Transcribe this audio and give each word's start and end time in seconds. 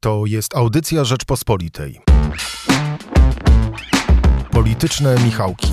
To 0.00 0.26
jest 0.26 0.56
audycja 0.56 1.04
Rzeczpospolitej. 1.04 2.00
Polityczne 4.50 5.16
Michałki. 5.24 5.72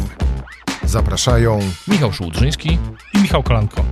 Zapraszają 0.83 1.59
Michał 1.87 2.13
Szułdrzyński 2.13 2.77
i 3.13 3.17
Michał 3.21 3.43
Kolanko. 3.43 3.85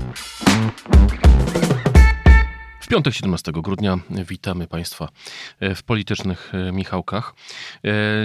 W 2.80 2.88
piątek 2.88 3.14
17 3.14 3.52
grudnia 3.52 3.98
witamy 4.10 4.68
Państwa 4.68 5.08
w 5.62 5.84
politycznych 5.84 6.52
Michałkach. 6.72 7.34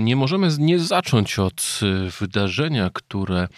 Nie 0.02 0.16
możemy 0.16 0.48
nie 0.58 0.78
zacząć 0.78 1.38
od 1.38 1.80
wydarzenia, 2.20 2.90
które 2.92 3.48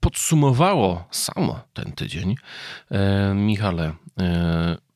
podsumowało 0.00 1.04
samo 1.10 1.60
ten 1.72 1.92
tydzień. 1.92 2.34
Michale, 3.34 3.92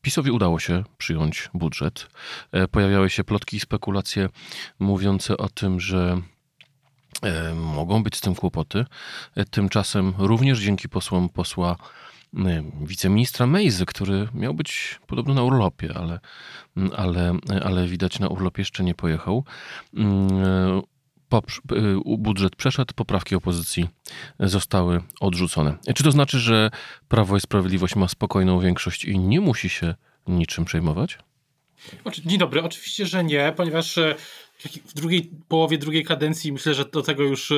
PiSowi 0.07 0.31
udało 0.31 0.59
się 0.59 0.85
przyjąć 0.99 1.51
budżet. 1.55 2.07
Pojawiały 2.71 3.11
się 3.11 3.25
plotki 3.25 3.57
i 3.57 3.61
spekulacje 3.61 4.29
mówiące 4.79 5.37
o 5.37 5.49
tym, 5.49 5.81
że 5.81 6.21
mogą 7.55 8.03
być 8.03 8.17
z 8.17 8.21
tym 8.21 8.35
kłopoty. 8.35 8.85
Tymczasem 9.51 10.15
również 10.19 10.59
dzięki 10.61 10.89
posłom 10.89 11.29
posła 11.29 11.77
wiceministra 12.81 13.47
Mejzy, 13.47 13.87
który 13.87 14.29
miał 14.35 14.55
być 14.55 15.01
podobno 15.07 15.35
na 15.35 15.43
urlopie, 15.43 15.95
ale, 15.95 16.21
ale, 16.97 17.35
ale 17.65 17.87
widać 17.87 18.19
na 18.19 18.29
urlop 18.29 18.59
jeszcze 18.59 18.85
nie 18.85 18.95
pojechał. 18.95 19.45
Budżet 22.05 22.57
przeszedł, 22.57 22.95
poprawki 22.95 23.35
opozycji 23.35 23.89
zostały 24.41 25.03
odrzucone. 25.21 25.77
Czy 25.95 26.03
to 26.05 26.11
znaczy, 26.11 26.39
że 26.39 26.71
Prawo 27.09 27.37
i 27.37 27.41
Sprawiedliwość 27.41 27.97
ma 27.97 28.09
spokojną 28.09 28.61
większość 28.61 29.05
i 29.05 29.19
nie 29.19 29.41
musi 29.41 29.69
się 29.69 29.95
niczym 30.27 30.65
przejmować? 30.65 31.19
Dzień 32.25 32.39
dobry. 32.39 32.63
Oczywiście, 32.63 33.07
że 33.07 33.25
nie, 33.25 33.53
ponieważ 33.57 33.99
w 34.87 34.95
drugiej 34.95 35.31
połowie 35.49 35.79
drugiej 35.79 36.05
kadencji 36.05 36.53
myślę, 36.53 36.75
że 36.75 36.85
do 36.85 37.03
tego 37.03 37.23
już 37.23 37.53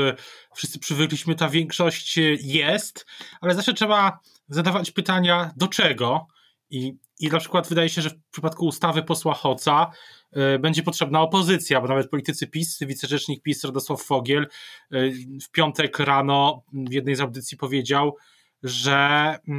wszyscy 0.54 0.78
przywykliśmy, 0.78 1.34
ta 1.34 1.48
większość 1.48 2.16
jest, 2.42 3.06
ale 3.40 3.54
zawsze 3.54 3.74
trzeba 3.74 4.18
zadawać 4.48 4.90
pytania 4.90 5.50
do 5.56 5.68
czego 5.68 6.26
i, 6.70 6.94
i 7.20 7.28
na 7.28 7.38
przykład 7.38 7.68
wydaje 7.68 7.88
się, 7.88 8.02
że 8.02 8.10
w 8.10 8.30
przypadku 8.30 8.66
ustawy 8.66 9.02
posła 9.02 9.34
Hoca 9.34 9.90
y, 10.36 10.58
będzie 10.58 10.82
potrzebna 10.82 11.20
opozycja, 11.20 11.80
bo 11.80 11.88
nawet 11.88 12.10
politycy 12.10 12.46
PiS, 12.46 12.78
wicerzecznik 12.80 13.42
PiS 13.42 13.64
Radosław 13.64 14.02
Fogiel 14.02 14.46
y, 14.92 15.12
w 15.42 15.50
piątek 15.50 15.98
rano 15.98 16.62
w 16.72 16.92
jednej 16.92 17.14
z 17.14 17.20
audycji 17.20 17.56
powiedział, 17.56 18.16
że 18.62 19.38
y, 19.48 19.52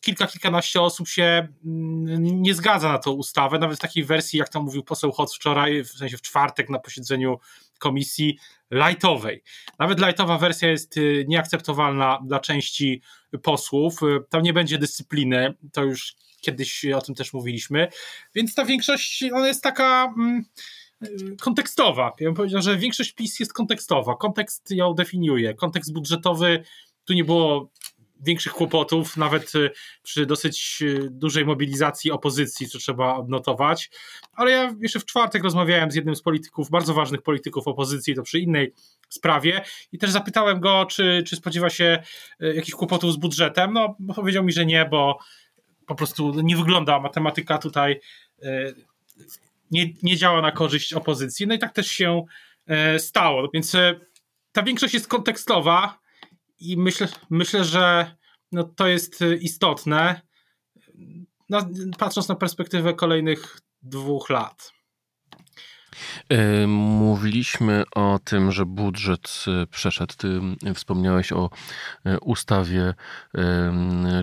kilka, 0.00 0.26
kilkanaście 0.26 0.82
osób 0.82 1.08
się 1.08 1.48
mm, 1.64 2.42
nie 2.42 2.54
zgadza 2.54 2.92
na 2.92 2.98
tą 2.98 3.10
ustawę, 3.10 3.58
nawet 3.58 3.78
w 3.78 3.80
takiej 3.80 4.04
wersji, 4.04 4.38
jak 4.38 4.48
tam 4.48 4.62
mówił 4.62 4.82
poseł 4.82 5.12
Hoc 5.12 5.34
wczoraj, 5.34 5.84
w 5.84 5.88
sensie 5.88 6.16
w 6.16 6.22
czwartek 6.22 6.68
na 6.68 6.78
posiedzeniu 6.78 7.38
komisji 7.78 8.38
lightowej. 8.70 9.42
Nawet 9.78 10.00
lightowa 10.00 10.38
wersja 10.38 10.68
jest 10.68 10.96
y, 10.96 11.24
nieakceptowalna 11.28 12.18
dla 12.26 12.40
części 12.40 13.02
posłów. 13.42 14.02
Y, 14.02 14.06
tam 14.28 14.42
nie 14.42 14.52
będzie 14.52 14.78
dyscypliny, 14.78 15.54
to 15.72 15.84
już 15.84 16.16
kiedyś 16.40 16.84
o 16.84 17.00
tym 17.00 17.14
też 17.14 17.32
mówiliśmy, 17.32 17.88
więc 18.34 18.54
ta 18.54 18.64
większość 18.64 19.24
ona 19.32 19.48
jest 19.48 19.62
taka 19.62 20.14
mm, 20.16 20.44
y, 21.02 21.36
kontekstowa. 21.40 22.12
Ja 22.20 22.28
bym 22.28 22.34
powiedział, 22.34 22.62
że 22.62 22.76
większość 22.76 23.12
PiS 23.12 23.40
jest 23.40 23.52
kontekstowa. 23.52 24.16
Kontekst 24.16 24.70
ją 24.70 24.94
definiuje. 24.94 25.54
Kontekst 25.54 25.92
budżetowy 25.92 26.64
tu 27.04 27.12
nie 27.12 27.24
było 27.24 27.70
większych 28.22 28.52
kłopotów, 28.52 29.16
nawet 29.16 29.54
y, 29.54 29.70
przy 30.02 30.26
dosyć 30.26 30.78
y, 30.82 31.08
dużej 31.10 31.44
mobilizacji 31.44 32.10
opozycji, 32.10 32.68
co 32.68 32.78
trzeba 32.78 33.16
odnotować. 33.16 33.90
Ale 34.32 34.50
ja 34.50 34.74
jeszcze 34.80 35.00
w 35.00 35.04
czwartek 35.04 35.44
rozmawiałem 35.44 35.90
z 35.90 35.94
jednym 35.94 36.16
z 36.16 36.22
polityków, 36.22 36.70
bardzo 36.70 36.94
ważnych 36.94 37.22
polityków 37.22 37.68
opozycji, 37.68 38.14
to 38.14 38.22
przy 38.22 38.38
innej 38.38 38.72
sprawie 39.08 39.64
i 39.92 39.98
też 39.98 40.10
zapytałem 40.10 40.60
go, 40.60 40.86
czy, 40.86 41.22
czy 41.26 41.36
spodziewa 41.36 41.70
się 41.70 42.02
y, 42.42 42.54
jakichś 42.54 42.74
kłopotów 42.74 43.12
z 43.12 43.16
budżetem. 43.16 43.72
No, 43.72 43.96
powiedział 44.14 44.44
mi, 44.44 44.52
że 44.52 44.66
nie, 44.66 44.84
bo 44.84 45.18
po 45.86 45.94
prostu 45.94 46.40
nie 46.40 46.56
wygląda 46.56 47.00
matematyka 47.00 47.58
tutaj, 47.58 48.00
nie, 49.70 49.86
nie 50.02 50.16
działa 50.16 50.42
na 50.42 50.52
korzyść 50.52 50.92
opozycji. 50.92 51.46
No 51.46 51.54
i 51.54 51.58
tak 51.58 51.72
też 51.72 51.86
się 51.86 52.24
stało. 52.98 53.48
Więc 53.54 53.76
ta 54.52 54.62
większość 54.62 54.94
jest 54.94 55.08
kontekstowa 55.08 55.98
i 56.60 56.76
myślę, 56.76 57.08
myślę 57.30 57.64
że 57.64 58.16
no, 58.52 58.64
to 58.64 58.86
jest 58.86 59.22
y, 59.22 59.36
istotne, 59.36 60.20
no, 61.48 61.68
patrząc 61.98 62.28
na 62.28 62.34
perspektywę 62.34 62.94
kolejnych 62.94 63.60
dwóch 63.82 64.30
lat. 64.30 64.72
E, 66.28 66.66
mówiliśmy 66.66 67.84
o 67.94 68.18
tym, 68.24 68.52
że 68.52 68.66
budżet 68.66 69.44
y, 69.62 69.66
przeszedł. 69.66 70.14
Ty 70.16 70.40
wspomniałeś 70.74 71.32
o 71.32 71.50
y, 72.06 72.20
ustawie 72.20 72.94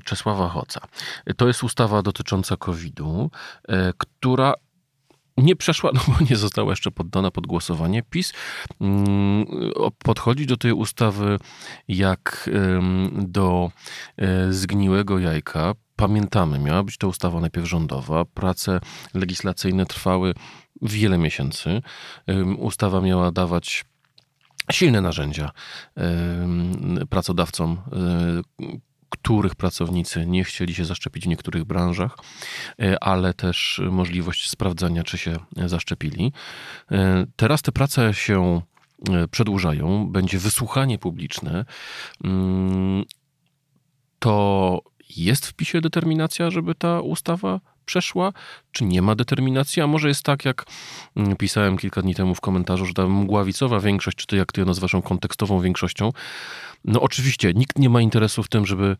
Czesława 0.03 0.47
Hoca. 0.47 0.87
To 1.37 1.47
jest 1.47 1.63
ustawa 1.63 2.01
dotycząca 2.01 2.57
COVID-u, 2.57 3.31
która 3.97 4.53
nie 5.37 5.55
przeszła, 5.55 5.91
no 5.95 6.01
bo 6.07 6.25
nie 6.29 6.35
została 6.35 6.71
jeszcze 6.71 6.91
poddana 6.91 7.31
pod 7.31 7.47
głosowanie. 7.47 8.03
PiS 8.09 8.33
mm, 8.81 9.45
podchodzi 10.03 10.45
do 10.45 10.57
tej 10.57 10.73
ustawy 10.73 11.39
jak 11.87 12.49
do 13.11 13.71
e, 14.17 14.53
zgniłego 14.53 15.19
jajka. 15.19 15.73
Pamiętamy, 15.95 16.59
miała 16.59 16.83
być 16.83 16.97
to 16.97 17.07
ustawa 17.07 17.39
najpierw 17.39 17.67
rządowa. 17.67 18.25
Prace 18.25 18.79
legislacyjne 19.13 19.85
trwały 19.85 20.33
wiele 20.81 21.17
miesięcy. 21.17 21.81
Ustawa 22.57 23.01
miała 23.01 23.31
dawać 23.31 23.85
silne 24.71 25.01
narzędzia 25.01 25.51
pracodawcom 27.09 27.77
e, 27.91 28.67
których 29.21 29.55
pracownicy 29.55 30.25
nie 30.25 30.43
chcieli 30.43 30.73
się 30.73 30.85
zaszczepić 30.85 31.23
w 31.23 31.27
niektórych 31.27 31.63
branżach, 31.63 32.17
e, 32.81 33.03
ale 33.03 33.33
też 33.33 33.81
możliwość 33.91 34.49
sprawdzania, 34.49 35.03
czy 35.03 35.17
się 35.17 35.37
zaszczepili. 35.55 36.31
E, 36.91 37.25
teraz 37.35 37.61
te 37.61 37.71
prace 37.71 38.13
się 38.13 38.61
e, 39.09 39.27
przedłużają, 39.27 40.07
będzie 40.07 40.39
wysłuchanie 40.39 40.97
publiczne. 40.97 41.65
Mm, 42.23 43.03
to 44.19 44.81
jest 45.17 45.45
w 45.45 45.53
PiSie 45.53 45.81
determinacja, 45.81 46.49
żeby 46.49 46.75
ta 46.75 47.01
ustawa 47.01 47.59
przeszła, 47.87 48.33
czy 48.71 48.83
nie 48.83 49.01
ma 49.01 49.15
determinacji, 49.15 49.81
a 49.81 49.87
może 49.87 50.07
jest 50.07 50.23
tak, 50.23 50.45
jak 50.45 50.65
mm, 51.15 51.35
pisałem 51.35 51.77
kilka 51.77 52.01
dni 52.01 52.15
temu 52.15 52.35
w 52.35 52.41
komentarzu, 52.41 52.85
że 52.85 52.93
ta 52.93 53.07
mgławicowa 53.07 53.79
większość, 53.79 54.17
czy 54.17 54.27
to 54.27 54.35
jak 54.35 54.51
ty 54.51 54.61
ją 54.61 54.67
nazywasz, 54.67 54.95
kontekstową 55.03 55.61
większością, 55.61 56.11
no 56.85 57.01
oczywiście 57.01 57.53
nikt 57.53 57.79
nie 57.79 57.89
ma 57.89 58.01
interesu 58.01 58.43
w 58.43 58.49
tym, 58.49 58.65
żeby 58.65 58.97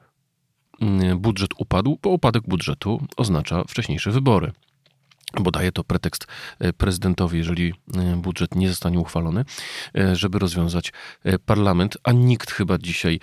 mm, 0.81 1.20
budżet 1.20 1.50
upadł, 1.58 2.00
bo 2.03 2.09
upadek 2.09 2.44
budżetu 2.48 3.08
oznacza 3.18 3.64
wcześniejsze 3.64 4.12
wybory 4.12 4.52
bo 5.33 5.51
daje 5.51 5.71
to 5.71 5.83
pretekst 5.83 6.27
e, 6.59 6.73
prezydentowi, 6.73 7.38
jeżeli 7.38 7.73
e, 7.95 8.15
budżet 8.15 8.55
nie 8.55 8.69
zostanie 8.69 8.99
uchwalony, 8.99 9.45
e, 9.97 10.15
żeby 10.15 10.39
rozwiązać 10.39 10.93
parlament, 11.45 11.97
a 12.03 12.11
nikt 12.11 12.51
chyba 12.51 12.77
dzisiaj, 12.77 13.19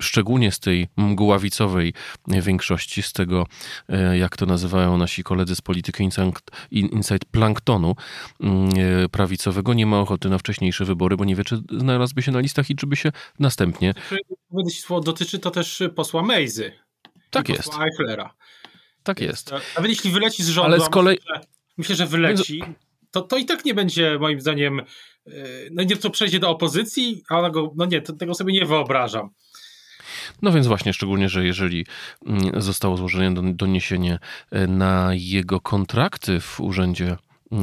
szczególnie 0.00 0.52
z 0.52 0.60
tej 0.60 0.88
mgławicowej 0.96 1.94
większości, 2.28 3.02
z 3.02 3.12
tego, 3.12 3.46
jak 4.14 4.36
to 4.36 4.46
nazywają 4.46 4.98
nasi 4.98 5.24
koledzy 5.24 5.56
z 5.56 5.60
polityki 5.60 6.08
Inside 6.70 7.26
Planktonu 7.30 7.96
mm, 8.40 8.70
prawicowego, 9.10 9.74
nie 9.74 9.86
ma 9.86 10.00
ochoty 10.00 10.28
na 10.28 10.38
wcześniejsze 10.38 10.84
wybory, 10.84 11.16
bo 11.16 11.24
nie 11.24 11.36
wie, 11.36 11.44
czy 11.44 11.60
znalazłby 11.70 12.22
się 12.22 12.32
na 12.32 12.40
listach 12.40 12.70
i 12.70 12.76
czy 12.76 12.86
by 12.86 12.96
się 12.96 13.12
następnie... 13.38 13.94
Dotyczy 15.04 15.38
to 15.38 15.50
też 15.50 15.82
posła 15.94 16.22
Mejzy. 16.22 16.72
Tak 17.30 17.48
jest. 17.48 17.64
Posła 17.64 17.84
Eichlera. 17.84 18.34
Tak 19.04 19.20
jest. 19.20 19.52
Nawet 19.76 19.90
jeśli 19.90 20.10
wyleci 20.10 20.42
z 20.42 20.48
rządu, 20.48 20.74
Ale 20.74 20.84
z 20.84 20.88
kolei... 20.88 21.16
myślę, 21.16 21.40
myślę, 21.76 21.96
że 21.96 22.06
wyleci, 22.06 22.62
to, 23.10 23.22
to 23.22 23.36
i 23.36 23.44
tak 23.44 23.64
nie 23.64 23.74
będzie 23.74 24.18
moim 24.20 24.40
zdaniem, 24.40 24.80
e, 24.80 24.84
no 25.72 25.82
nie 25.82 25.96
to 25.96 26.10
przejdzie 26.10 26.38
do 26.38 26.50
opozycji, 26.50 27.22
a 27.28 27.50
go, 27.50 27.72
no 27.76 27.84
nie, 27.84 28.02
tego 28.02 28.34
sobie 28.34 28.52
nie 28.52 28.66
wyobrażam. 28.66 29.30
No 30.42 30.52
więc 30.52 30.66
właśnie, 30.66 30.92
szczególnie, 30.92 31.28
że 31.28 31.46
jeżeli 31.46 31.86
mm, 32.26 32.62
zostało 32.62 32.96
złożone 32.96 33.54
doniesienie 33.54 34.18
e, 34.50 34.66
na 34.66 35.10
jego 35.12 35.60
kontrakty 35.60 36.40
w 36.40 36.60
urzędzie 36.60 37.16
e, 37.52 37.56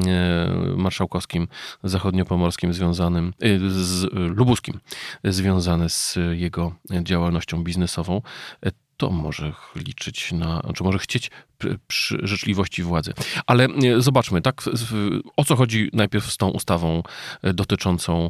marszałkowskim 0.78 1.48
zachodniopomorskim 1.84 2.74
związanym 2.74 3.34
z 3.68 4.08
lubuskim, 4.14 4.80
związane 5.24 5.90
z 5.90 6.18
jego 6.32 6.76
działalnością 7.04 7.64
biznesową, 7.64 8.22
kto 9.02 9.10
może 9.10 9.54
liczyć 9.76 10.32
na, 10.32 10.62
czy 10.76 10.84
może 10.84 11.00
chcieć 11.00 11.32
przy 11.88 12.18
życzliwości 12.24 12.84
władzy. 12.84 13.14
Ale 13.46 13.66
e, 13.66 14.02
zobaczmy, 14.02 14.42
tak, 14.42 14.64
o 15.38 15.46
co 15.46 15.56
chodzi 15.56 15.90
najpierw 15.94 16.32
z 16.32 16.38
tą 16.38 16.50
ustawą 16.50 17.04
e, 17.42 17.54
dotyczącą 17.54 18.30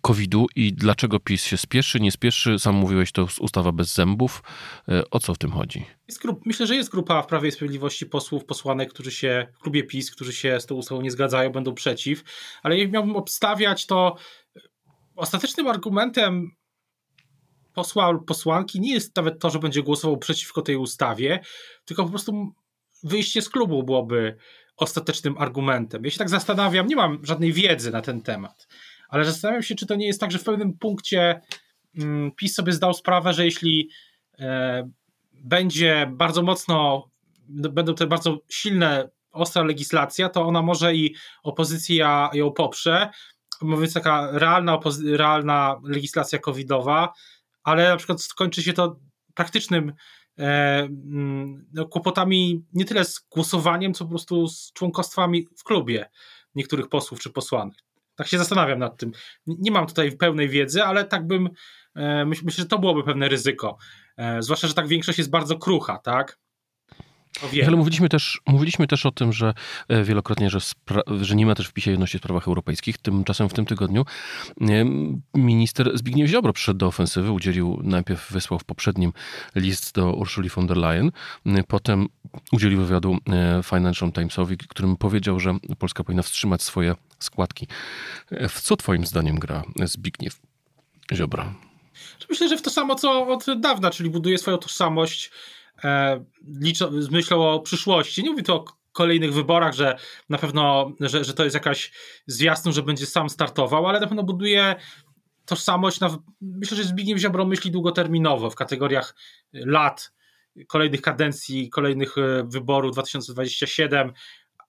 COVID-u 0.00 0.46
i 0.56 0.72
dlaczego 0.72 1.20
PiS 1.20 1.44
się 1.44 1.56
spieszy, 1.56 2.00
nie 2.00 2.12
spieszy? 2.12 2.58
Sam 2.58 2.74
mówiłeś, 2.74 3.12
to 3.12 3.28
ustawa 3.40 3.72
bez 3.72 3.94
zębów. 3.94 4.42
E, 4.88 5.10
o 5.10 5.20
co 5.20 5.34
w 5.34 5.38
tym 5.38 5.50
chodzi? 5.50 5.84
Grup, 6.22 6.46
myślę, 6.46 6.66
że 6.66 6.76
jest 6.76 6.90
grupa 6.90 7.22
w 7.22 7.26
Prawie 7.26 7.48
i 7.48 7.52
Sprawiedliwości 7.52 8.06
posłów, 8.06 8.44
posłanek, 8.44 8.90
którzy 8.90 9.10
się 9.10 9.46
w 9.54 9.58
klubie 9.58 9.84
PiS, 9.84 10.10
którzy 10.10 10.32
się 10.32 10.60
z 10.60 10.66
tą 10.66 10.74
ustawą 10.74 11.00
nie 11.00 11.10
zgadzają, 11.10 11.50
będą 11.50 11.74
przeciw, 11.74 12.22
ale 12.62 12.78
jak 12.78 12.90
miałbym 12.90 13.16
obstawiać, 13.16 13.86
to 13.86 14.16
ostatecznym 15.16 15.66
argumentem 15.66 16.50
posła 17.78 18.18
posłanki 18.26 18.80
nie 18.80 18.94
jest 18.94 19.16
nawet 19.16 19.38
to, 19.38 19.50
że 19.50 19.58
będzie 19.58 19.82
głosował 19.82 20.16
przeciwko 20.16 20.62
tej 20.62 20.76
ustawie, 20.76 21.40
tylko 21.84 22.04
po 22.04 22.10
prostu 22.10 22.52
wyjście 23.02 23.42
z 23.42 23.48
klubu 23.48 23.82
byłoby 23.82 24.36
ostatecznym 24.76 25.38
argumentem. 25.38 26.04
Ja 26.04 26.10
się 26.10 26.18
tak 26.18 26.30
zastanawiam, 26.30 26.86
nie 26.86 26.96
mam 26.96 27.26
żadnej 27.26 27.52
wiedzy 27.52 27.90
na 27.90 28.02
ten 28.02 28.22
temat, 28.22 28.68
ale 29.08 29.24
zastanawiam 29.24 29.62
się, 29.62 29.74
czy 29.74 29.86
to 29.86 29.94
nie 29.94 30.06
jest 30.06 30.20
tak, 30.20 30.32
że 30.32 30.38
w 30.38 30.44
pewnym 30.44 30.78
punkcie 30.78 31.40
mm, 31.98 32.32
PiS 32.36 32.54
sobie 32.54 32.72
zdał 32.72 32.94
sprawę, 32.94 33.32
że 33.34 33.44
jeśli 33.44 33.90
e, 34.38 34.90
będzie 35.32 36.10
bardzo 36.12 36.42
mocno, 36.42 37.10
będą 37.48 37.94
te 37.94 38.06
bardzo 38.06 38.38
silne, 38.48 39.08
ostra 39.32 39.62
legislacja, 39.62 40.28
to 40.28 40.42
ona 40.42 40.62
może 40.62 40.94
i 40.94 41.14
opozycja 41.42 42.30
ją 42.32 42.52
poprze, 42.52 43.10
mówiąc 43.62 43.94
taka 43.94 44.28
realna, 44.32 44.80
realna 45.04 45.76
legislacja 45.84 46.38
covidowa, 46.38 47.12
ale 47.68 47.88
na 47.88 47.96
przykład 47.96 48.22
skończy 48.22 48.62
się 48.62 48.72
to 48.72 49.00
praktycznym 49.34 49.92
e, 50.38 50.42
mm, 50.82 51.66
no, 51.72 51.86
kłopotami 51.86 52.64
nie 52.72 52.84
tyle 52.84 53.04
z 53.04 53.20
głosowaniem, 53.30 53.94
co 53.94 54.04
po 54.04 54.10
prostu 54.10 54.48
z 54.48 54.72
członkostwami 54.72 55.46
w 55.58 55.64
klubie 55.64 56.10
niektórych 56.54 56.88
posłów 56.88 57.20
czy 57.20 57.30
posłanek. 57.30 57.78
Tak 58.14 58.26
się 58.26 58.38
zastanawiam 58.38 58.78
nad 58.78 58.96
tym. 58.96 59.12
Nie 59.46 59.70
mam 59.70 59.86
tutaj 59.86 60.16
pełnej 60.16 60.48
wiedzy, 60.48 60.84
ale 60.84 61.04
tak 61.04 61.26
bym, 61.26 61.48
e, 61.94 62.24
myślę, 62.24 62.50
że 62.50 62.66
to 62.66 62.78
byłoby 62.78 63.04
pewne 63.04 63.28
ryzyko. 63.28 63.76
E, 64.16 64.42
zwłaszcza, 64.42 64.68
że 64.68 64.74
tak 64.74 64.88
większość 64.88 65.18
jest 65.18 65.30
bardzo 65.30 65.58
krucha, 65.58 65.98
tak? 65.98 66.38
Ale 67.66 67.76
mówiliśmy 67.76 68.08
też, 68.08 68.40
mówiliśmy 68.46 68.86
też 68.86 69.06
o 69.06 69.10
tym, 69.10 69.32
że 69.32 69.54
e, 69.88 70.04
wielokrotnie, 70.04 70.50
że, 70.50 70.58
że 71.20 71.36
nie 71.36 71.46
ma 71.46 71.54
też 71.54 71.66
wpisie 71.66 71.90
jedności 71.90 72.18
w 72.18 72.20
sprawach 72.20 72.48
europejskich. 72.48 72.98
Tymczasem 72.98 73.48
w 73.48 73.54
tym 73.54 73.66
tygodniu 73.66 74.04
minister 75.34 75.98
Zbigniew 75.98 76.30
Ziobro 76.30 76.52
przyszedł 76.52 76.78
do 76.78 76.86
ofensywy, 76.86 77.32
udzielił, 77.32 77.80
najpierw 77.82 78.32
wysłał 78.32 78.58
w 78.58 78.64
poprzednim 78.64 79.12
list 79.54 79.94
do 79.94 80.12
Urszuli 80.12 80.48
von 80.48 80.66
der 80.66 80.76
Leyen, 80.76 81.10
potem 81.68 82.08
udzielił 82.52 82.80
wywiadu 82.80 83.18
e, 83.28 83.62
Financial 83.62 84.12
Timesowi, 84.12 84.56
którym 84.56 84.96
powiedział, 84.96 85.40
że 85.40 85.54
Polska 85.78 86.04
powinna 86.04 86.22
wstrzymać 86.22 86.62
swoje 86.62 86.94
składki. 87.18 87.66
E, 88.30 88.48
w 88.48 88.60
co 88.60 88.76
twoim 88.76 89.06
zdaniem 89.06 89.38
gra 89.38 89.62
Zbigniew 89.84 90.40
Ziobro? 91.14 91.54
Myślę, 92.30 92.48
że 92.48 92.56
w 92.56 92.62
to 92.62 92.70
samo 92.70 92.94
co 92.94 93.26
od 93.26 93.60
dawna, 93.60 93.90
czyli 93.90 94.10
buduje 94.10 94.38
swoją 94.38 94.58
tożsamość 94.58 95.26
e, 95.26 95.30
liczą, 96.60 97.02
z 97.02 97.10
myślą 97.10 97.50
o 97.50 97.60
przyszłości. 97.60 98.22
Nie 98.22 98.30
mówię 98.30 98.42
tu 98.42 98.54
o 98.54 98.64
kolejnych 98.92 99.32
wyborach, 99.32 99.74
że 99.74 99.96
na 100.28 100.38
pewno, 100.38 100.92
że, 101.00 101.24
że 101.24 101.34
to 101.34 101.44
jest 101.44 101.54
jakaś 101.54 101.92
zwiastun, 102.26 102.72
że 102.72 102.82
będzie 102.82 103.06
sam 103.06 103.30
startował, 103.30 103.86
ale 103.86 104.00
na 104.00 104.06
pewno 104.06 104.22
buduje 104.22 104.76
tożsamość. 105.44 106.00
Na, 106.00 106.18
myślę, 106.40 106.76
że 106.76 106.84
Zbigniew 106.84 107.18
Ziobro 107.18 107.44
myśli 107.44 107.70
długoterminowo 107.70 108.50
w 108.50 108.54
kategoriach 108.54 109.14
lat, 109.52 110.12
kolejnych 110.66 111.02
kadencji, 111.02 111.70
kolejnych 111.70 112.18
e, 112.18 112.44
wyborów 112.44 112.92
2027, 112.92 114.12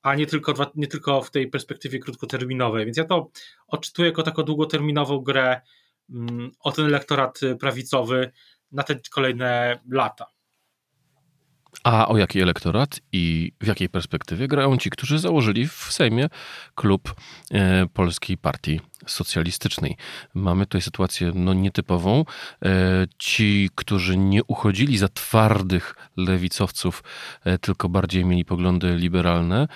a 0.01 0.15
nie 0.15 0.25
tylko, 0.25 0.53
nie 0.75 0.88
tylko 0.88 1.21
w 1.21 1.31
tej 1.31 1.47
perspektywie 1.47 2.00
krótkoterminowej. 2.00 2.85
Więc 2.85 2.97
ja 2.97 3.06
to 3.06 3.31
odczytuję 3.67 4.09
jako 4.09 4.23
taką 4.23 4.44
długoterminową 4.44 5.19
grę 5.19 5.61
mm, 6.09 6.51
o 6.59 6.71
ten 6.71 6.85
elektorat 6.85 7.39
prawicowy 7.59 8.31
na 8.71 8.83
te 8.83 9.00
kolejne 9.11 9.79
lata. 9.91 10.25
A 11.83 12.07
o 12.07 12.18
jaki 12.18 12.42
elektorat 12.42 13.00
i 13.12 13.51
w 13.62 13.68
jakiej 13.68 13.89
perspektywie 13.89 14.48
grają 14.48 14.77
ci, 14.77 14.89
którzy 14.89 15.19
założyli 15.19 15.68
w 15.68 15.74
Sejmie 15.89 16.30
klub 16.75 17.16
e, 17.51 17.86
Polskiej 17.94 18.38
Partii 18.38 18.81
Socjalistycznej? 19.07 19.98
Mamy 20.33 20.66
tutaj 20.66 20.81
sytuację 20.81 21.31
no, 21.36 21.54
nietypową. 21.54 22.25
E, 22.66 23.07
ci, 23.18 23.69
którzy 23.75 24.18
nie 24.18 24.44
uchodzili 24.44 24.98
za 24.98 25.07
twardych 25.07 25.95
lewicowców, 26.18 27.04
e, 27.44 27.57
tylko 27.57 27.89
bardziej 27.89 28.25
mieli 28.25 28.45
poglądy 28.45 28.95
liberalne, 28.95 29.68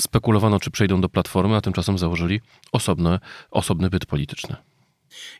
spekulowano, 0.00 0.60
czy 0.60 0.70
przejdą 0.70 1.00
do 1.00 1.08
Platformy, 1.08 1.56
a 1.56 1.60
tymczasem 1.60 1.98
założyli 1.98 2.40
osobne, 2.72 3.20
osobny 3.50 3.90
byt 3.90 4.06
polityczny. 4.06 4.56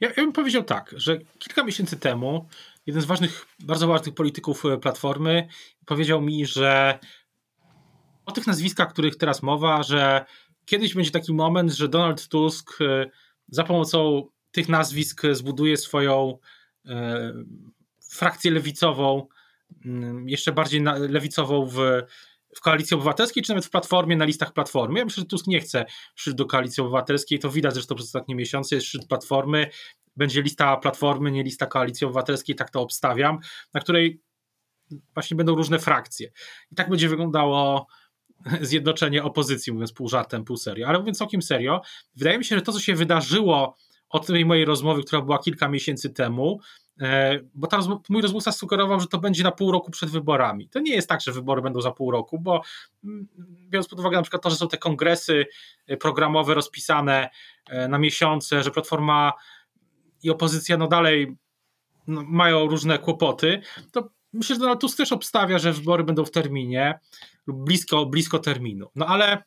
Ja, 0.01 0.09
ja 0.09 0.15
bym 0.15 0.33
powiedział 0.33 0.63
tak, 0.63 0.95
że 0.97 1.19
kilka 1.39 1.65
miesięcy 1.65 1.97
temu 1.97 2.49
jeden 2.87 3.03
z 3.03 3.05
ważnych, 3.05 3.47
bardzo 3.61 3.87
ważnych 3.87 4.15
polityków 4.15 4.65
e, 4.65 4.79
Platformy 4.79 5.49
powiedział 5.87 6.21
mi, 6.21 6.47
że 6.47 6.99
o 8.27 8.33
tych 8.33 8.47
nazwiskach, 8.47 8.93
których 8.93 9.17
teraz 9.17 9.43
mowa, 9.43 9.83
że 9.83 10.25
kiedyś 10.65 10.95
będzie 10.95 11.11
taki 11.11 11.33
moment, 11.33 11.73
że 11.73 11.89
Donald 11.89 12.29
Tusk 12.29 12.81
e, 12.81 13.11
za 13.49 13.65
pomocą 13.65 14.29
tych 14.51 14.69
nazwisk 14.69 15.23
zbuduje 15.33 15.77
swoją 15.77 16.39
e, 16.87 17.33
frakcję 18.11 18.51
lewicową, 18.51 19.29
mm, 19.85 20.29
jeszcze 20.29 20.53
bardziej 20.53 20.83
lewicową 21.09 21.67
w, 21.67 21.79
w 22.55 22.61
Koalicji 22.61 22.95
Obywatelskiej, 22.95 23.43
czy 23.43 23.51
nawet 23.51 23.65
w 23.65 23.71
Platformie, 23.71 24.17
na 24.17 24.25
listach 24.25 24.53
Platformy. 24.53 24.99
Ja 24.99 25.05
myślę, 25.05 25.21
że 25.21 25.27
Tusk 25.27 25.47
nie 25.47 25.61
chce 25.61 25.85
szczyt 26.15 26.35
do 26.35 26.47
Koalicji 26.47 26.81
Obywatelskiej, 26.81 27.39
to 27.39 27.51
widać 27.51 27.75
zresztą 27.75 27.95
przez 27.95 28.07
ostatnie 28.07 28.35
miesiące, 28.35 28.75
jest 28.75 28.87
szczyt 28.87 29.07
Platformy, 29.09 29.71
będzie 30.17 30.43
lista 30.43 30.77
Platformy, 30.77 31.31
nie 31.31 31.43
lista 31.43 31.67
Koalicji 31.67 32.05
Obywatelskiej, 32.05 32.57
tak 32.57 32.71
to 32.71 32.81
obstawiam, 32.81 33.39
na 33.75 33.81
której 33.81 34.21
właśnie 35.15 35.37
będą 35.37 35.55
różne 35.55 35.79
frakcje. 35.79 36.31
I 36.73 36.75
tak 36.75 36.91
będzie 36.91 37.09
wyglądało 37.09 37.87
zjednoczenie 38.61 39.23
opozycji, 39.23 39.73
mówiąc 39.73 39.93
pół 39.93 40.09
żartem, 40.09 40.45
pół 40.45 40.57
serio. 40.57 40.89
Ale 40.89 40.99
mówiąc 40.99 41.19
całkiem 41.19 41.43
serio, 41.43 41.81
wydaje 42.17 42.39
mi 42.39 42.45
się, 42.45 42.57
że 42.57 42.63
to, 42.63 42.73
co 42.73 42.81
się 42.81 42.95
wydarzyło 42.95 43.77
od 44.09 44.27
tej 44.27 44.45
mojej 44.45 44.65
rozmowy, 44.65 45.03
która 45.03 45.23
była 45.23 45.39
kilka 45.39 45.69
miesięcy 45.69 46.11
temu, 46.11 46.61
bo 47.55 47.67
ta 47.67 47.77
rozm 47.77 47.99
mój 48.09 48.23
rozmówca 48.23 48.53
sugerował, 48.53 49.01
że 49.01 49.07
to 49.07 49.19
będzie 49.19 49.43
na 49.43 49.53
pół 49.53 49.73
roku 49.73 49.91
przed 49.91 50.11
wyborami. 50.11 50.69
To 50.69 50.81
nie 50.81 50.95
jest 50.95 51.09
tak, 51.09 51.21
że 51.21 51.33
wybory 51.33 51.63
będą 51.63 51.81
za 51.81 51.91
pół 51.91 52.11
roku, 52.11 52.39
bo 52.39 52.63
mm, 53.05 53.29
biorąc 53.69 53.89
pod 53.89 54.01
uwagę 54.01 54.17
na 54.17 54.23
przykład 54.23 54.43
to, 54.43 54.51
że 54.51 54.57
są 54.57 54.69
te 54.69 54.79
kongresy 54.79 55.47
e, 55.87 55.97
programowe 55.97 56.55
rozpisane 56.55 57.31
e, 57.69 57.89
na 57.89 57.99
miesiące, 57.99 58.63
że 58.63 58.71
Platforma 58.71 59.33
i 60.23 60.31
opozycja 60.31 60.77
no 60.77 60.89
dalej 60.89 61.37
no, 62.07 62.23
mają 62.27 62.67
różne 62.67 62.99
kłopoty, 62.99 63.61
to 63.93 64.11
myślę, 64.33 64.55
że 64.55 64.61
Donald 64.61 64.81
Tusk 64.81 64.97
też 64.97 65.13
obstawia, 65.13 65.59
że 65.59 65.73
wybory 65.73 66.05
będą 66.05 66.25
w 66.25 66.31
terminie 66.31 66.99
lub 67.47 67.65
blisko, 67.65 68.07
blisko 68.07 68.39
terminu. 68.39 68.91
No 68.95 69.07
ale 69.07 69.43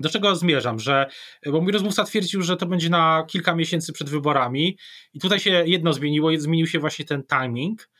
do 0.00 0.08
czego 0.08 0.36
zmierzam? 0.36 0.78
Że, 0.78 1.06
bo 1.46 1.60
mój 1.60 1.72
rozmówca 1.72 2.04
twierdził, 2.04 2.42
że 2.42 2.56
to 2.56 2.66
będzie 2.66 2.90
na 2.90 3.24
kilka 3.28 3.54
miesięcy 3.54 3.92
przed 3.92 4.08
wyborami 4.08 4.78
i 5.14 5.20
tutaj 5.20 5.40
się 5.40 5.50
jedno 5.66 5.92
zmieniło, 5.92 6.30
zmienił 6.36 6.66
się 6.66 6.78
właśnie 6.78 7.04
ten 7.04 7.22
timing. 7.24 7.90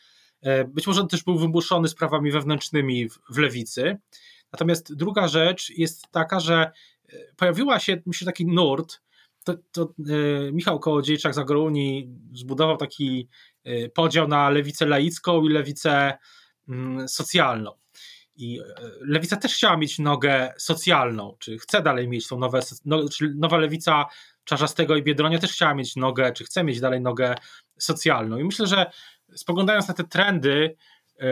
E, 0.42 0.64
być 0.64 0.86
może 0.86 1.00
on 1.00 1.08
też 1.08 1.24
był 1.24 1.38
wymuszony 1.38 1.88
sprawami 1.88 2.30
wewnętrznymi 2.30 3.08
w, 3.08 3.18
w 3.30 3.38
lewicy. 3.38 3.98
Natomiast 4.52 4.94
druga 4.94 5.28
rzecz 5.28 5.70
jest 5.70 6.06
taka, 6.10 6.40
że 6.40 6.72
e, 7.08 7.16
pojawiła 7.36 7.78
się, 7.80 8.02
myślę, 8.06 8.26
taki 8.26 8.46
nurt, 8.46 9.00
to, 9.44 9.54
to 9.72 9.82
e, 9.82 10.52
Michał 10.52 10.80
Kołodziejczak 10.80 11.34
z 11.34 11.38
Agrounii 11.38 12.08
zbudował 12.32 12.76
taki 12.76 13.28
podział 13.94 14.28
na 14.28 14.50
lewicę 14.50 14.86
laicką 14.86 15.42
i 15.42 15.48
lewicę 15.48 16.18
mm, 16.68 17.08
socjalną. 17.08 17.72
I 18.36 18.60
e, 18.60 18.64
lewica 19.00 19.36
też 19.36 19.54
chciała 19.54 19.76
mieć 19.76 19.98
nogę 19.98 20.52
socjalną, 20.58 21.36
czy 21.38 21.58
chce 21.58 21.82
dalej 21.82 22.08
mieć 22.08 22.28
tą 22.28 22.38
nową, 22.38 22.58
no, 22.84 23.08
czy 23.08 23.34
nowa 23.36 23.58
lewica 23.58 24.06
Czarzastego 24.44 24.96
i 24.96 25.02
Biedronia 25.02 25.38
też 25.38 25.52
chciała 25.52 25.74
mieć 25.74 25.96
nogę, 25.96 26.32
czy 26.32 26.44
chce 26.44 26.64
mieć 26.64 26.80
dalej 26.80 27.00
nogę 27.00 27.34
socjalną. 27.78 28.38
I 28.38 28.44
myślę, 28.44 28.66
że 28.66 28.90
spoglądając 29.34 29.88
na 29.88 29.94
te 29.94 30.04
trendy, 30.04 30.76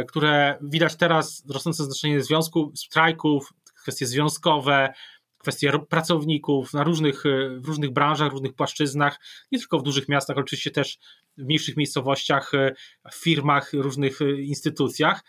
które 0.08 0.58
widać 0.62 0.96
teraz, 0.96 1.44
rosnące 1.50 1.84
znaczenie 1.84 2.22
związków, 2.22 2.78
strajków, 2.78 3.52
kwestie 3.82 4.06
związkowe, 4.06 4.92
kwestie 5.48 5.72
pracowników 5.88 6.72
na 6.72 6.84
różnych, 6.84 7.26
e, 7.26 7.60
w 7.60 7.66
różnych 7.66 7.90
branżach, 7.90 8.32
różnych 8.32 8.54
płaszczyznach, 8.54 9.20
nie 9.52 9.58
tylko 9.58 9.78
w 9.78 9.82
dużych 9.82 10.08
miastach, 10.08 10.36
ale 10.36 10.44
oczywiście 10.44 10.70
też 10.70 10.98
w 11.36 11.44
mniejszych 11.44 11.76
miejscowościach, 11.76 12.54
e, 12.54 12.74
w 13.10 13.14
firmach, 13.14 13.72
różnych 13.72 14.22
e, 14.22 14.30
instytucjach. 14.30 15.24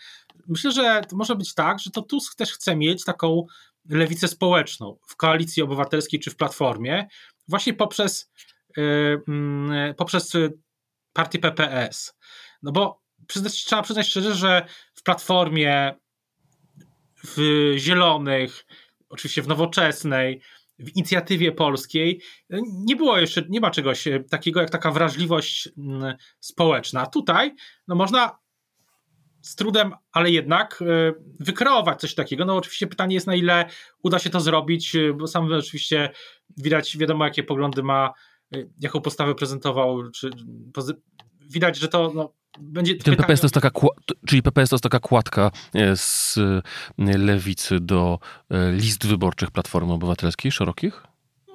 Myślę, 0.47 0.71
że 0.71 1.01
to 1.09 1.15
może 1.15 1.35
być 1.35 1.53
tak, 1.53 1.79
że 1.79 1.91
to 1.91 2.01
Tusk 2.01 2.35
też 2.35 2.51
chce 2.51 2.75
mieć 2.75 3.03
taką 3.03 3.45
lewicę 3.89 4.27
społeczną 4.27 4.97
w 5.07 5.15
koalicji 5.15 5.63
obywatelskiej 5.63 6.19
czy 6.19 6.31
w 6.31 6.35
platformie, 6.35 7.07
właśnie 7.47 7.73
poprzez, 7.73 8.31
mm, 8.77 9.95
poprzez 9.95 10.33
partię 11.13 11.39
PPS. 11.39 12.13
No 12.63 12.71
bo 12.71 13.01
przyznać, 13.27 13.53
trzeba 13.53 13.81
przyznać 13.81 14.07
szczerze, 14.07 14.35
że 14.35 14.65
w 14.95 15.03
Platformie, 15.03 15.95
w 17.23 17.37
Zielonych, 17.77 18.65
oczywiście 19.09 19.41
w 19.41 19.47
Nowoczesnej, 19.47 20.41
w 20.79 20.95
inicjatywie 20.95 21.51
polskiej 21.51 22.21
nie 22.85 22.95
było 22.95 23.17
jeszcze, 23.17 23.43
nie 23.49 23.59
ma 23.59 23.71
czegoś 23.71 24.07
takiego 24.29 24.61
jak 24.61 24.69
taka 24.69 24.91
wrażliwość 24.91 25.69
mm, 25.77 26.15
społeczna. 26.39 27.05
Tutaj 27.05 27.55
no 27.87 27.95
można 27.95 28.39
z 29.41 29.55
trudem, 29.55 29.93
ale 30.11 30.31
jednak 30.31 30.81
e, 30.81 30.85
wykreować 31.39 31.99
coś 32.01 32.15
takiego. 32.15 32.45
No 32.45 32.55
oczywiście 32.55 32.87
pytanie 32.87 33.15
jest, 33.15 33.27
na 33.27 33.35
ile 33.35 33.65
uda 34.03 34.19
się 34.19 34.29
to 34.29 34.39
zrobić, 34.39 34.95
e, 34.95 35.13
bo 35.13 35.27
sam 35.27 35.53
oczywiście 35.53 36.09
widać, 36.57 36.97
wiadomo 36.97 37.25
jakie 37.25 37.43
poglądy 37.43 37.83
ma, 37.83 38.13
e, 38.55 38.57
jaką 38.79 39.01
postawę 39.01 39.35
prezentował, 39.35 40.11
czy 40.11 40.29
widać, 41.39 41.77
że 41.77 41.87
to 41.87 42.11
no, 42.15 42.33
będzie... 42.59 42.95
Ten 42.95 43.15
PPS 43.15 43.41
to 43.41 43.45
jest 43.45 43.55
taka, 43.55 43.71
czyli 44.27 44.41
PPS 44.41 44.69
to 44.69 44.75
jest 44.75 44.83
taka 44.83 44.99
kładka 44.99 45.51
z 45.95 46.35
lewicy 46.97 47.79
do 47.79 48.19
list 48.71 49.07
wyborczych 49.07 49.51
Platformy 49.51 49.93
Obywatelskiej 49.93 50.51
szerokich? 50.51 51.03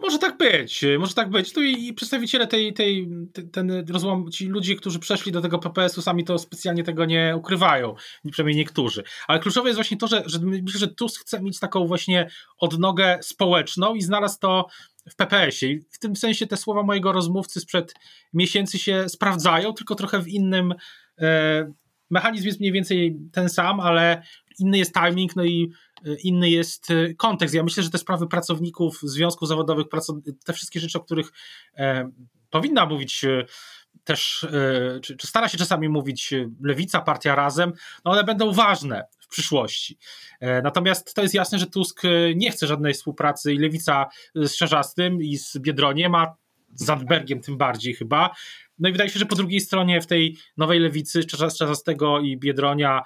Może 0.00 0.18
tak 0.18 0.36
być, 0.36 0.84
może 0.98 1.14
tak 1.14 1.30
być. 1.30 1.52
Tu 1.52 1.62
i 1.62 1.92
przedstawiciele 1.92 2.46
tej, 2.46 2.72
tej, 2.72 3.08
ten 3.52 3.84
rozłam, 3.88 4.30
ci 4.30 4.46
ludzie, 4.46 4.76
którzy 4.76 4.98
przeszli 4.98 5.32
do 5.32 5.40
tego 5.40 5.58
PPS-u, 5.58 6.02
sami 6.02 6.24
to 6.24 6.38
specjalnie 6.38 6.84
tego 6.84 7.04
nie 7.04 7.34
ukrywają, 7.36 7.94
przynajmniej 8.30 8.56
niektórzy. 8.56 9.02
Ale 9.28 9.38
kluczowe 9.38 9.68
jest 9.68 9.76
właśnie 9.76 9.96
to, 9.96 10.06
że, 10.06 10.22
że 10.26 10.38
myślę, 10.40 10.80
że 10.80 10.88
Tusk 10.88 11.20
chce 11.20 11.42
mieć 11.42 11.58
taką 11.58 11.86
właśnie 11.86 12.30
odnogę 12.58 13.18
społeczną 13.22 13.94
i 13.94 14.02
znalazł 14.02 14.38
to 14.40 14.66
w 15.11 15.16
PPS-ie. 15.16 15.73
I 15.73 15.80
w 15.90 15.99
tym 15.99 16.16
sensie 16.16 16.46
te 16.46 16.56
słowa 16.56 16.82
mojego 16.82 17.12
rozmówcy 17.12 17.61
sprzed 17.61 17.94
miesięcy 18.32 18.78
się 18.78 19.08
sprawdzają, 19.08 19.73
tylko 19.73 19.94
trochę 19.94 20.23
w 20.23 20.28
innym. 20.28 20.75
E, 21.18 21.73
mechanizm 22.11 22.46
jest 22.46 22.61
mniej 22.61 22.73
więcej 22.73 23.16
ten 23.32 23.49
sam, 23.49 23.80
ale 23.80 24.23
inny 24.58 24.78
jest 24.78 24.94
timing, 24.94 25.37
no 25.37 25.44
i 25.44 25.73
inny 26.23 26.50
jest 26.50 26.90
e, 26.90 27.14
kontekst. 27.14 27.54
Ja 27.54 27.62
myślę, 27.62 27.82
że 27.82 27.90
te 27.90 27.99
sprawy 27.99 28.26
pracowników, 28.26 29.00
związków 29.02 29.49
zawodowych, 29.49 29.87
te 30.44 30.52
wszystkie 30.52 30.80
rzeczy, 30.80 30.99
o 30.99 31.04
których 31.04 31.32
e, 31.76 32.11
powinna 32.50 32.87
mówić 32.87 33.25
e, 33.25 33.44
też, 34.04 34.46
czy, 35.02 35.16
czy 35.16 35.26
stara 35.26 35.49
się 35.49 35.58
czasami 35.58 35.88
mówić 35.88 36.34
lewica, 36.62 37.00
partia 37.00 37.34
razem, 37.34 37.73
no 38.04 38.11
one 38.11 38.25
będą 38.25 38.52
ważne 38.52 39.04
przyszłości. 39.35 39.99
Natomiast 40.62 41.14
to 41.14 41.23
jest 41.23 41.35
jasne, 41.35 41.59
że 41.59 41.67
Tusk 41.67 42.03
nie 42.35 42.50
chce 42.50 42.67
żadnej 42.67 42.95
współpracy 42.95 43.55
i 43.55 43.59
lewica 43.59 44.07
z 44.35 44.57
Czarzastym 44.57 45.23
i 45.23 45.37
z 45.37 45.59
Biedroniem, 45.59 46.14
a 46.14 46.35
z 46.75 46.85
Zandbergiem 46.85 47.41
tym 47.41 47.57
bardziej 47.57 47.95
chyba. 47.95 48.31
No 48.79 48.88
i 48.88 48.93
wydaje 48.93 49.11
się, 49.11 49.19
że 49.19 49.26
po 49.26 49.37
drugiej 49.37 49.61
stronie 49.61 50.00
w 50.00 50.07
tej 50.07 50.37
nowej 50.57 50.81
lewicy 50.81 51.25
Czarzastego 51.25 52.21
i 52.21 52.37
Biedronia 52.37 53.03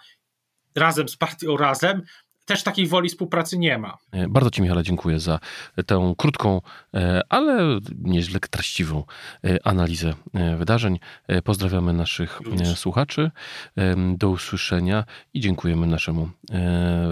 razem 0.74 1.08
z 1.08 1.16
partią 1.16 1.56
Razem 1.56 2.02
też 2.48 2.62
takiej 2.62 2.86
woli 2.86 3.08
współpracy 3.08 3.58
nie 3.58 3.78
ma. 3.78 3.98
E, 4.12 4.28
bardzo 4.28 4.50
Ci, 4.50 4.62
Michale, 4.62 4.82
dziękuję 4.82 5.20
za 5.20 5.40
tę 5.86 6.14
krótką, 6.18 6.60
e, 6.94 7.20
ale 7.28 7.78
nieźle 8.02 8.40
treściwą 8.40 9.04
e, 9.44 9.66
analizę 9.66 10.14
wydarzeń. 10.58 10.98
Pozdrawiamy 11.44 11.92
naszych 11.92 12.40
Również. 12.40 12.78
słuchaczy. 12.78 13.30
Do 14.16 14.28
usłyszenia 14.28 15.04
i 15.34 15.40
dziękujemy 15.40 15.86
naszemu 15.86 16.30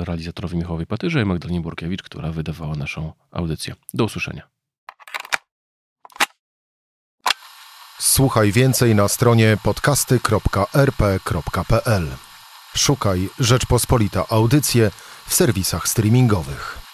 realizatorowi 0.05 0.57
Michałowi 0.57 0.87
Patyrze 0.87 1.23
i 1.23 1.25
Magdalenie 1.25 1.61
Burkiewicz, 1.61 2.03
która 2.03 2.33
wydawała 2.33 2.75
naszą 2.75 3.13
audycję. 3.33 3.75
Do 3.95 4.05
usłyszenia. 4.05 4.43
Słuchaj 7.99 8.53
więcej 8.53 8.95
na 8.95 9.09
stronie 9.09 9.57
podcasty.rp.pl. 9.63 12.07
Szukaj 12.77 13.29
Rzeczpospolita 13.39 14.25
Audycje 14.29 14.91
w 15.27 15.35
serwisach 15.35 15.89
streamingowych. 15.89 16.86